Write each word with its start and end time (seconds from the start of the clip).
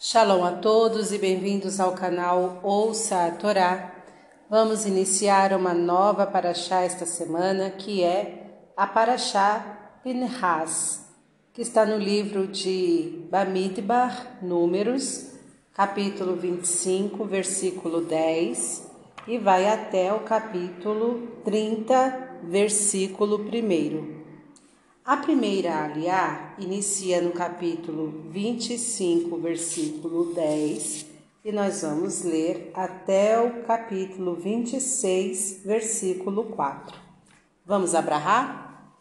Shalom 0.00 0.44
a 0.44 0.52
todos 0.52 1.10
e 1.10 1.18
bem-vindos 1.18 1.80
ao 1.80 1.90
canal 1.90 2.60
Ouça 2.62 3.26
a 3.26 3.32
Torá. 3.32 3.92
Vamos 4.48 4.86
iniciar 4.86 5.52
uma 5.52 5.74
nova 5.74 6.24
paraxá 6.24 6.82
esta 6.82 7.04
semana, 7.04 7.68
que 7.70 8.04
é 8.04 8.70
a 8.76 8.86
paraxá 8.86 9.98
Pinhas, 10.04 11.04
que 11.52 11.62
está 11.62 11.84
no 11.84 11.98
livro 11.98 12.46
de 12.46 13.26
Bamidbar, 13.28 14.38
Números, 14.40 15.32
capítulo 15.74 16.36
25, 16.36 17.24
versículo 17.24 18.00
10, 18.02 18.88
e 19.26 19.36
vai 19.36 19.66
até 19.66 20.12
o 20.12 20.20
capítulo 20.20 21.26
30, 21.44 22.38
versículo 22.44 23.38
1. 23.38 24.27
A 25.08 25.16
primeira 25.16 25.84
aliá 25.84 26.52
inicia 26.58 27.22
no 27.22 27.30
capítulo 27.30 28.28
25, 28.28 29.38
versículo 29.38 30.34
10, 30.34 31.06
e 31.46 31.50
nós 31.50 31.80
vamos 31.80 32.24
ler 32.24 32.70
até 32.74 33.40
o 33.40 33.62
capítulo 33.62 34.34
26, 34.34 35.62
versículo 35.64 36.44
4. 36.44 36.94
Vamos 37.64 37.94
abrahar? 37.94 38.92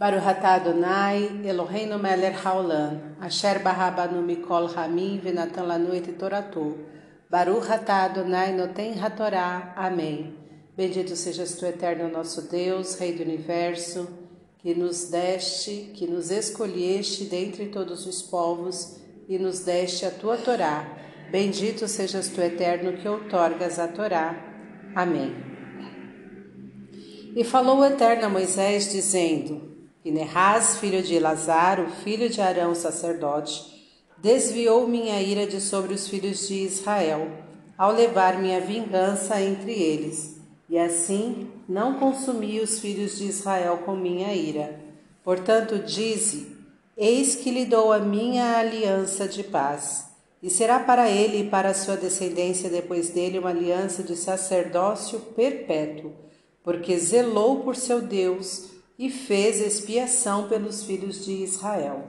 Baruch 0.00 0.26
atah 0.26 0.54
Adonai, 0.54 1.30
Eloheinu 1.44 1.96
melech 1.96 2.44
haolam, 2.44 3.14
asher 3.20 3.60
barabanu 3.60 4.20
mikol 4.20 4.66
hamim 4.66 5.20
venatan 5.20 5.64
lanu 5.64 5.94
et 5.94 6.10
toratu. 6.18 6.76
Baruch 7.30 7.70
atah 7.70 8.06
Adonai 8.06 8.52
noten 8.52 8.98
hatorá. 8.98 9.74
Amém. 9.76 10.34
Bendito 10.76 11.14
sejas 11.14 11.54
tu, 11.54 11.66
eterno 11.66 12.08
nosso 12.08 12.50
Deus, 12.50 12.96
Rei 12.98 13.12
do 13.12 13.22
Universo, 13.22 14.21
que 14.62 14.74
nos 14.74 15.08
deste, 15.08 15.90
que 15.92 16.06
nos 16.06 16.30
escolheste 16.30 17.24
dentre 17.24 17.66
todos 17.66 18.06
os 18.06 18.22
povos 18.22 18.96
e 19.28 19.36
nos 19.36 19.60
deste 19.60 20.06
a 20.06 20.10
tua 20.10 20.36
Torá. 20.36 20.98
Bendito 21.32 21.88
sejas 21.88 22.28
tu, 22.28 22.40
eterno, 22.40 22.92
que 22.92 23.08
outorgas 23.08 23.80
a 23.80 23.88
Torá. 23.88 24.36
Amém. 24.94 25.34
E 27.34 27.42
falou 27.42 27.78
o 27.78 27.84
Eterno 27.84 28.26
a 28.26 28.28
Moisés, 28.28 28.92
dizendo: 28.92 29.72
Pinerraz, 30.02 30.76
filho 30.76 31.02
de 31.02 31.14
Elazar, 31.14 31.80
o 31.80 31.90
filho 31.90 32.28
de 32.28 32.40
Arão, 32.40 32.74
sacerdote, 32.74 33.64
desviou 34.18 34.86
minha 34.86 35.20
ira 35.20 35.46
de 35.46 35.60
sobre 35.60 35.94
os 35.94 36.06
filhos 36.06 36.46
de 36.46 36.54
Israel, 36.54 37.26
ao 37.76 37.90
levar 37.90 38.38
minha 38.38 38.60
vingança 38.60 39.40
entre 39.40 39.72
eles 39.72 40.41
e 40.72 40.78
assim 40.78 41.48
não 41.68 41.98
consumi 41.98 42.58
os 42.58 42.78
filhos 42.78 43.18
de 43.18 43.26
Israel 43.26 43.82
com 43.84 43.94
minha 43.94 44.32
ira. 44.32 44.80
Portanto, 45.22 45.78
dize: 45.80 46.56
Eis 46.96 47.34
que 47.34 47.50
lhe 47.50 47.66
dou 47.66 47.92
a 47.92 47.98
minha 47.98 48.56
aliança 48.56 49.28
de 49.28 49.44
paz, 49.44 50.06
e 50.42 50.48
será 50.48 50.80
para 50.80 51.10
ele 51.10 51.42
e 51.42 51.50
para 51.50 51.74
sua 51.74 51.94
descendência 51.94 52.70
depois 52.70 53.10
dele 53.10 53.38
uma 53.38 53.50
aliança 53.50 54.02
de 54.02 54.16
sacerdócio 54.16 55.20
perpétuo, 55.36 56.10
porque 56.64 56.96
zelou 56.96 57.60
por 57.60 57.76
seu 57.76 58.00
Deus 58.00 58.70
e 58.98 59.10
fez 59.10 59.60
expiação 59.60 60.48
pelos 60.48 60.84
filhos 60.84 61.22
de 61.22 61.32
Israel. 61.32 62.02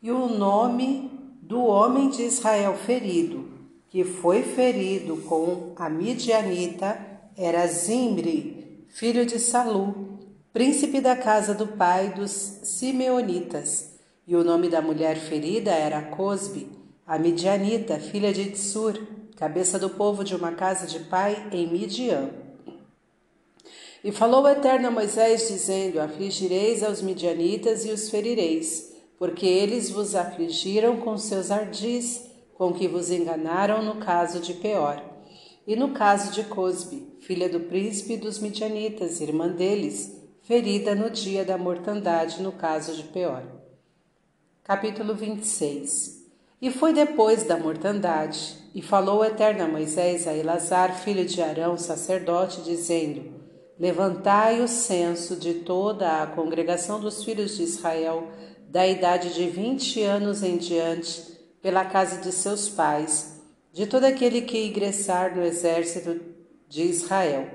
E 0.00 0.12
o 0.12 0.28
nome 0.28 1.10
do 1.42 1.60
homem 1.64 2.08
de 2.08 2.22
Israel 2.22 2.76
ferido, 2.76 3.48
que 3.90 4.04
foi 4.04 4.44
ferido 4.44 5.16
com 5.28 5.72
a 5.74 5.90
midianita, 5.90 7.15
era 7.38 7.66
Zimri, 7.66 8.86
filho 8.88 9.26
de 9.26 9.38
Salu, 9.38 10.18
príncipe 10.54 11.02
da 11.02 11.14
casa 11.14 11.52
do 11.52 11.66
pai 11.66 12.14
dos 12.14 12.30
Simeonitas, 12.30 13.90
e 14.26 14.34
o 14.34 14.42
nome 14.42 14.70
da 14.70 14.80
mulher 14.80 15.18
ferida 15.18 15.70
era 15.70 16.00
Cosbe, 16.00 16.66
a 17.06 17.18
Midianita, 17.18 18.00
filha 18.00 18.32
de 18.32 18.52
Tsur, 18.52 18.98
cabeça 19.36 19.78
do 19.78 19.90
povo 19.90 20.24
de 20.24 20.34
uma 20.34 20.52
casa 20.52 20.86
de 20.86 20.98
pai 21.00 21.46
em 21.52 21.70
Midian. 21.70 22.30
E 24.02 24.10
falou 24.10 24.44
o 24.44 24.48
Eterno 24.48 24.88
a 24.88 24.90
Moisés, 24.90 25.46
dizendo: 25.46 26.00
Afligireis 26.00 26.82
aos 26.82 27.02
midianitas 27.02 27.84
e 27.84 27.90
os 27.90 28.08
ferireis, 28.08 28.94
porque 29.18 29.44
eles 29.44 29.90
vos 29.90 30.14
afligiram 30.14 30.96
com 30.98 31.18
seus 31.18 31.50
ardis, 31.50 32.22
com 32.54 32.72
que 32.72 32.88
vos 32.88 33.10
enganaram 33.10 33.82
no 33.82 33.96
caso 33.96 34.40
de 34.40 34.54
Peor. 34.54 35.15
E 35.66 35.74
no 35.74 35.88
caso 35.88 36.30
de 36.30 36.44
Cosbe, 36.44 37.18
filha 37.20 37.48
do 37.48 37.58
príncipe 37.58 38.16
dos 38.16 38.38
Midianitas, 38.38 39.20
irmã 39.20 39.48
deles, 39.48 40.16
ferida 40.42 40.94
no 40.94 41.10
dia 41.10 41.44
da 41.44 41.58
mortandade 41.58 42.40
no 42.40 42.52
caso 42.52 42.94
de 42.94 43.02
Peor. 43.02 43.42
Capítulo 44.62 45.12
26 45.12 46.24
E 46.62 46.70
foi 46.70 46.92
depois 46.92 47.42
da 47.42 47.58
mortandade, 47.58 48.56
e 48.72 48.80
falou 48.80 49.18
o 49.18 49.24
Eterno 49.24 49.64
a 49.64 49.66
Moisés 49.66 50.28
a 50.28 50.34
Elazar, 50.36 51.00
filho 51.00 51.24
de 51.24 51.42
Arão, 51.42 51.76
sacerdote, 51.76 52.62
dizendo: 52.62 53.24
Levantai 53.76 54.60
o 54.60 54.68
censo 54.68 55.34
de 55.34 55.54
toda 55.54 56.22
a 56.22 56.28
congregação 56.28 57.00
dos 57.00 57.24
filhos 57.24 57.56
de 57.56 57.64
Israel, 57.64 58.28
da 58.68 58.86
idade 58.86 59.34
de 59.34 59.48
vinte 59.48 60.00
anos 60.00 60.44
em 60.44 60.58
diante, 60.58 61.22
pela 61.60 61.84
casa 61.84 62.20
de 62.20 62.30
seus 62.30 62.68
pais, 62.68 63.35
de 63.76 63.86
todo 63.86 64.04
aquele 64.04 64.40
que 64.40 64.68
ingressar 64.68 65.36
no 65.36 65.44
exército 65.44 66.18
de 66.66 66.84
Israel. 66.84 67.46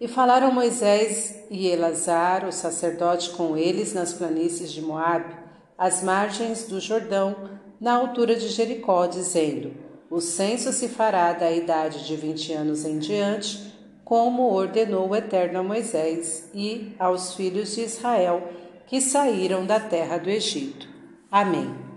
E 0.00 0.08
falaram 0.08 0.50
Moisés 0.50 1.44
e 1.48 1.68
Elazar, 1.68 2.44
o 2.44 2.50
sacerdote, 2.50 3.30
com 3.30 3.56
eles 3.56 3.94
nas 3.94 4.12
planícies 4.12 4.72
de 4.72 4.82
Moabe, 4.82 5.36
às 5.78 6.02
margens 6.02 6.66
do 6.66 6.80
Jordão, 6.80 7.48
na 7.80 7.92
altura 7.92 8.34
de 8.34 8.48
Jericó, 8.48 9.06
dizendo: 9.06 9.72
O 10.10 10.20
censo 10.20 10.72
se 10.72 10.88
fará 10.88 11.32
da 11.32 11.48
idade 11.48 12.04
de 12.04 12.16
vinte 12.16 12.52
anos 12.52 12.84
em 12.84 12.98
diante, 12.98 13.72
como 14.04 14.52
ordenou 14.52 15.10
o 15.10 15.14
Eterno 15.14 15.60
a 15.60 15.62
Moisés 15.62 16.50
e 16.52 16.92
aos 16.98 17.34
filhos 17.34 17.72
de 17.76 17.82
Israel 17.82 18.48
que 18.88 19.00
saíram 19.00 19.64
da 19.64 19.78
terra 19.78 20.18
do 20.18 20.28
Egito. 20.28 20.88
Amém. 21.30 21.87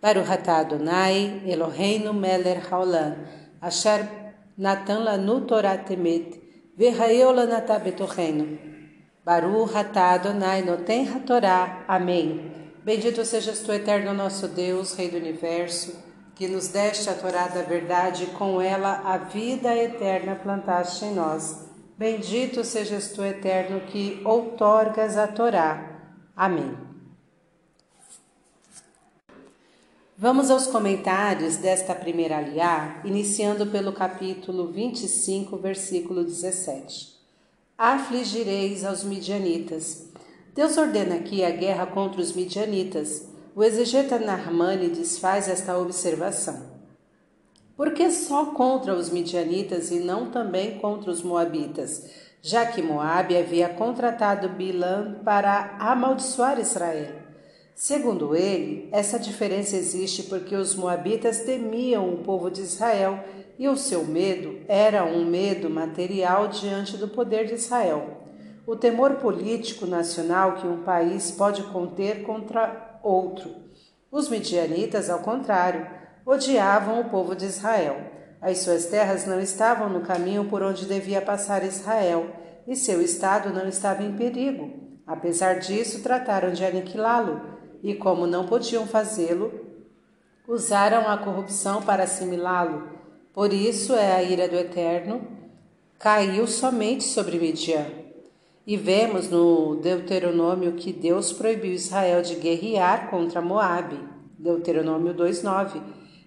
Baruch 0.00 0.30
atah 0.30 0.60
Adonai, 0.60 1.42
Eloheinu 1.44 2.12
melech 2.12 2.70
haolam, 2.70 3.16
asher 3.60 4.06
natan 4.56 5.04
lanu 5.04 5.46
Torah 5.46 5.78
temet, 5.78 6.38
lanatah 6.78 7.80
betochenu. 7.82 8.58
Baruch 9.24 9.74
atah 9.74 10.14
Adonai 10.14 10.62
noten 10.62 11.04
hatorá. 11.04 11.84
Amém. 11.88 12.58
Bendito 12.84 13.24
sejas 13.24 13.60
tu, 13.60 13.72
eterno 13.72 14.14
nosso 14.14 14.48
Deus, 14.48 14.94
Rei 14.94 15.10
do 15.10 15.18
Universo, 15.18 15.92
que 16.34 16.46
nos 16.48 16.68
deste 16.68 17.10
a 17.10 17.14
Torá 17.14 17.48
da 17.48 17.62
verdade 17.62 18.24
e 18.24 18.26
com 18.28 18.62
ela 18.62 19.02
a 19.04 19.18
vida 19.18 19.76
eterna 19.76 20.36
plantaste 20.36 21.04
em 21.04 21.14
nós. 21.14 21.66
Bendito 21.98 22.64
sejas 22.64 23.08
tu, 23.08 23.22
eterno, 23.24 23.80
que 23.80 24.22
outorgas 24.24 25.18
a 25.18 25.26
Torá. 25.26 25.98
Amém. 26.36 26.87
Vamos 30.20 30.50
aos 30.50 30.66
comentários 30.66 31.58
desta 31.58 31.94
primeira 31.94 32.38
aliá, 32.38 33.00
iniciando 33.04 33.68
pelo 33.68 33.92
capítulo 33.92 34.66
25, 34.66 35.56
versículo 35.58 36.24
17. 36.24 37.14
Afligireis 37.78 38.84
aos 38.84 39.04
midianitas. 39.04 40.08
Deus 40.52 40.76
ordena 40.76 41.14
aqui 41.14 41.44
a 41.44 41.50
guerra 41.50 41.86
contra 41.86 42.20
os 42.20 42.32
midianitas. 42.32 43.28
O 43.54 43.62
exegeta 43.62 44.18
Narmani 44.18 44.88
desfaz 44.88 45.48
esta 45.48 45.78
observação. 45.78 46.66
Por 47.76 47.92
que 47.92 48.10
só 48.10 48.46
contra 48.46 48.96
os 48.96 49.10
midianitas 49.10 49.92
e 49.92 50.00
não 50.00 50.32
também 50.32 50.80
contra 50.80 51.12
os 51.12 51.22
moabitas, 51.22 52.10
já 52.42 52.66
que 52.66 52.82
Moabe 52.82 53.36
havia 53.36 53.68
contratado 53.68 54.48
Bilã 54.48 55.14
para 55.24 55.76
amaldiçoar 55.78 56.58
Israel? 56.58 57.17
Segundo 57.78 58.34
ele, 58.34 58.88
essa 58.90 59.20
diferença 59.20 59.76
existe 59.76 60.24
porque 60.24 60.56
os 60.56 60.74
moabitas 60.74 61.42
temiam 61.42 62.12
o 62.12 62.24
povo 62.24 62.50
de 62.50 62.60
Israel 62.60 63.22
e 63.56 63.68
o 63.68 63.76
seu 63.76 64.04
medo 64.04 64.58
era 64.66 65.04
um 65.04 65.24
medo 65.24 65.70
material 65.70 66.48
diante 66.48 66.96
do 66.96 67.06
poder 67.06 67.46
de 67.46 67.54
Israel. 67.54 68.24
O 68.66 68.74
temor 68.74 69.18
político 69.18 69.86
nacional 69.86 70.56
que 70.56 70.66
um 70.66 70.82
país 70.82 71.30
pode 71.30 71.62
conter 71.68 72.24
contra 72.24 72.98
outro. 73.00 73.54
Os 74.10 74.28
midianitas, 74.28 75.08
ao 75.08 75.20
contrário, 75.20 75.86
odiavam 76.26 77.00
o 77.00 77.08
povo 77.08 77.36
de 77.36 77.46
Israel. 77.46 77.96
As 78.42 78.58
suas 78.58 78.86
terras 78.86 79.24
não 79.24 79.38
estavam 79.38 79.88
no 79.88 80.00
caminho 80.00 80.46
por 80.46 80.64
onde 80.64 80.84
devia 80.84 81.22
passar 81.22 81.62
Israel, 81.62 82.26
e 82.66 82.74
seu 82.74 83.00
estado 83.00 83.50
não 83.50 83.68
estava 83.68 84.02
em 84.02 84.16
perigo. 84.16 84.68
Apesar 85.06 85.60
disso, 85.60 86.02
trataram 86.02 86.52
de 86.52 86.64
aniquilá-lo 86.64 87.56
e, 87.82 87.94
como 87.94 88.26
não 88.26 88.46
podiam 88.46 88.86
fazê-lo, 88.86 89.52
usaram 90.46 91.08
a 91.08 91.18
corrupção 91.18 91.82
para 91.82 92.04
assimilá-lo. 92.04 92.88
Por 93.32 93.52
isso 93.52 93.94
é 93.94 94.16
a 94.16 94.22
ira 94.22 94.48
do 94.48 94.56
Eterno 94.56 95.20
caiu 95.98 96.46
somente 96.46 97.04
sobre 97.04 97.38
Midian. 97.38 97.86
E 98.66 98.76
vemos 98.76 99.30
no 99.30 99.76
Deuteronômio 99.76 100.72
que 100.72 100.92
Deus 100.92 101.32
proibiu 101.32 101.72
Israel 101.72 102.22
de 102.22 102.36
guerrear 102.36 103.10
contra 103.10 103.40
Moabe. 103.40 103.98
Deuteronômio 104.38 105.12
2:9, 105.14 105.80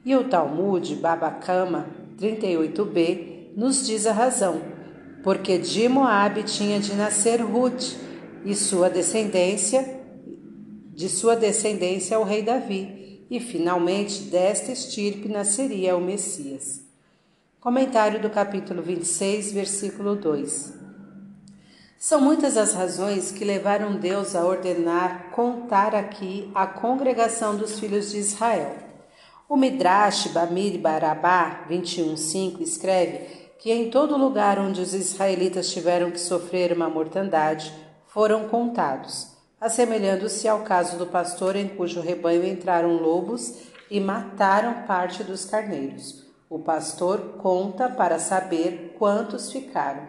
e 0.03 0.15
o 0.15 0.25
Talmud 0.25 0.95
Babacama 0.95 1.87
38b 2.19 3.53
nos 3.55 3.85
diz 3.85 4.05
a 4.05 4.11
razão, 4.11 4.61
porque 5.23 5.57
de 5.57 5.87
Moabe 5.87 6.43
tinha 6.43 6.79
de 6.79 6.93
nascer 6.93 7.41
Ruth 7.41 7.95
e 8.43 8.53
sua 8.55 8.89
descendência 8.89 10.00
de 10.93 11.09
sua 11.09 11.35
descendência 11.35 12.19
o 12.19 12.23
rei 12.23 12.43
Davi, 12.43 13.25
e 13.29 13.39
finalmente 13.39 14.23
desta 14.23 14.71
estirpe 14.71 15.29
nasceria 15.29 15.95
o 15.95 16.01
Messias. 16.01 16.81
Comentário 17.61 18.21
do 18.21 18.29
capítulo 18.29 18.81
26, 18.81 19.53
versículo 19.53 20.15
2. 20.15 20.73
São 21.97 22.19
muitas 22.19 22.57
as 22.57 22.73
razões 22.73 23.31
que 23.31 23.45
levaram 23.45 23.95
Deus 23.95 24.35
a 24.35 24.43
ordenar 24.43 25.29
contar 25.31 25.95
aqui 25.95 26.51
a 26.53 26.67
congregação 26.67 27.55
dos 27.55 27.79
filhos 27.79 28.11
de 28.11 28.17
Israel. 28.17 28.75
O 29.47 29.55
Midrash 29.55 30.27
Bamir 30.27 30.79
Barabá 30.79 31.65
21:5 31.69 32.61
escreve 32.61 33.19
que 33.59 33.71
em 33.71 33.89
todo 33.89 34.17
lugar 34.17 34.57
onde 34.59 34.81
os 34.81 34.93
israelitas 34.93 35.71
tiveram 35.71 36.09
que 36.09 36.19
sofrer 36.19 36.73
uma 36.73 36.89
mortandade, 36.89 37.71
foram 38.07 38.49
contados, 38.49 39.27
assemelhando-se 39.61 40.47
ao 40.47 40.61
caso 40.61 40.97
do 40.97 41.05
pastor 41.05 41.55
em 41.55 41.67
cujo 41.67 42.01
rebanho 42.01 42.43
entraram 42.43 42.97
lobos 42.97 43.59
e 43.91 43.99
mataram 43.99 44.87
parte 44.87 45.23
dos 45.23 45.45
carneiros. 45.45 46.25
O 46.49 46.57
pastor 46.57 47.37
conta 47.37 47.87
para 47.87 48.17
saber 48.17 48.95
quantos 48.97 49.51
ficaram. 49.51 50.01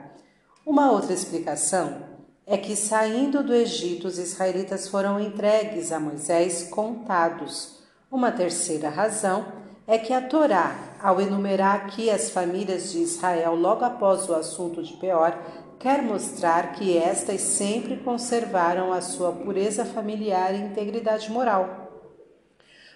Uma 0.65 0.91
outra 0.91 1.13
explicação 1.13 2.11
é 2.47 2.57
que, 2.57 2.75
saindo 2.75 3.43
do 3.43 3.55
Egito, 3.55 4.09
os 4.09 4.19
israelitas 4.19 4.89
foram 4.89 5.21
entregues 5.21 5.93
a 5.93 6.01
Moisés 6.01 6.69
contados. 6.71 7.79
Uma 8.11 8.33
terceira 8.33 8.89
razão 8.89 9.45
é 9.87 9.99
que 9.99 10.13
a 10.13 10.23
Torá, 10.23 10.75
ao 11.01 11.21
enumerar 11.21 11.77
aqui 11.77 12.09
as 12.09 12.31
famílias 12.31 12.93
de 12.93 12.99
Israel 12.99 13.55
logo 13.55 13.85
após 13.85 14.29
o 14.29 14.35
assunto 14.35 14.83
de 14.83 14.95
Peor, 14.95 15.37
quer 15.83 16.01
mostrar 16.01 16.75
que 16.75 16.97
estas 16.97 17.41
sempre 17.41 17.97
conservaram 17.97 18.93
a 18.93 19.01
sua 19.01 19.33
pureza 19.33 19.85
familiar 19.85 20.55
e 20.55 20.59
integridade 20.59 21.29
moral. 21.29 22.09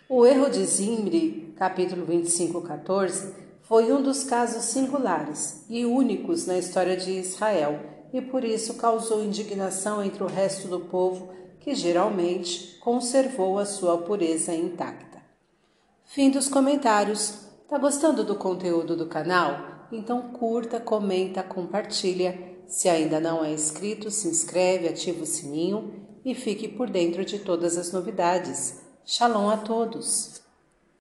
O 0.08 0.24
erro 0.24 0.48
de 0.48 0.64
Zimri, 0.64 1.52
capítulo 1.56 2.06
25, 2.06 2.62
14, 2.62 3.34
foi 3.62 3.92
um 3.92 4.00
dos 4.00 4.22
casos 4.22 4.66
singulares 4.66 5.64
e 5.68 5.84
únicos 5.84 6.46
na 6.46 6.56
história 6.56 6.96
de 6.96 7.10
Israel 7.10 7.80
e 8.12 8.20
por 8.20 8.44
isso 8.44 8.74
causou 8.74 9.24
indignação 9.24 10.00
entre 10.00 10.22
o 10.22 10.28
resto 10.28 10.68
do 10.68 10.78
povo, 10.78 11.30
que 11.58 11.74
geralmente 11.74 12.78
conservou 12.78 13.58
a 13.58 13.66
sua 13.66 13.98
pureza 13.98 14.54
intacta. 14.54 15.20
Fim 16.04 16.30
dos 16.30 16.48
comentários. 16.48 17.46
Tá 17.68 17.78
gostando 17.78 18.22
do 18.22 18.36
conteúdo 18.36 18.96
do 18.96 19.06
canal? 19.06 19.88
Então 19.90 20.22
curta, 20.28 20.78
comenta, 20.78 21.42
compartilha. 21.42 22.55
Se 22.66 22.88
ainda 22.88 23.20
não 23.20 23.44
é 23.44 23.52
inscrito, 23.52 24.10
se 24.10 24.28
inscreve, 24.28 24.88
ativa 24.88 25.22
o 25.22 25.26
sininho 25.26 26.06
e 26.24 26.34
fique 26.34 26.66
por 26.66 26.90
dentro 26.90 27.24
de 27.24 27.38
todas 27.38 27.76
as 27.78 27.92
novidades. 27.92 28.80
Shalom 29.04 29.48
a 29.48 29.56
todos! 29.56 30.45